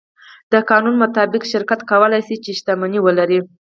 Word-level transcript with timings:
د 0.51 0.53
قانون 0.69 0.95
مطابق 1.03 1.41
شرکت 1.51 1.79
کولی 1.91 2.21
شي، 2.27 2.35
چې 2.43 2.51
شتمنۍ 2.59 2.99
ولري. 3.03 3.39